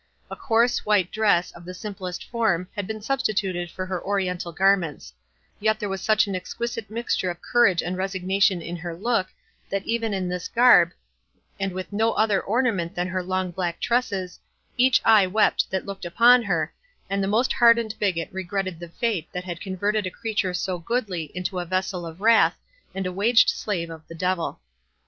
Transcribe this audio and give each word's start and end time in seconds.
A 0.31 0.35
coarse 0.35 0.83
white 0.83 1.11
dress, 1.11 1.51
of 1.51 1.63
the 1.63 1.75
simplest 1.75 2.27
form, 2.27 2.67
had 2.75 2.87
been 2.87 3.03
substituted 3.03 3.69
for 3.69 3.85
her 3.85 4.01
Oriental 4.03 4.51
garments; 4.51 5.13
yet 5.59 5.77
there 5.79 5.89
was 5.89 6.01
such 6.01 6.25
an 6.25 6.35
exquisite 6.35 6.89
mixture 6.89 7.29
of 7.29 7.39
courage 7.39 7.83
and 7.83 7.95
resignation 7.95 8.63
in 8.63 8.77
her 8.77 8.95
look, 8.97 9.27
that 9.69 9.83
even 9.85 10.11
in 10.11 10.27
this 10.27 10.47
garb, 10.47 10.89
and 11.59 11.71
with 11.71 11.93
no 11.93 12.13
other 12.13 12.41
ornament 12.41 12.95
than 12.95 13.09
her 13.09 13.21
long 13.21 13.51
black 13.51 13.79
tresses, 13.79 14.39
each 14.75 14.99
eye 15.05 15.27
wept 15.27 15.69
that 15.69 15.85
looked 15.85 16.03
upon 16.05 16.41
her, 16.41 16.73
and 17.07 17.23
the 17.23 17.27
most 17.27 17.53
hardened 17.53 17.93
bigot 17.99 18.29
regretted 18.31 18.79
the 18.79 18.89
fate 18.89 19.27
that 19.31 19.43
had 19.43 19.61
converted 19.61 20.07
a 20.07 20.09
creature 20.09 20.55
so 20.55 20.79
goodly 20.79 21.25
into 21.35 21.59
a 21.59 21.63
vessel 21.63 22.07
of 22.07 22.21
wrath, 22.21 22.57
and 22.95 23.05
a 23.05 23.13
waged 23.13 23.51
slave 23.51 23.91
of 23.91 24.07
the 24.07 24.15
devil. 24.15 24.59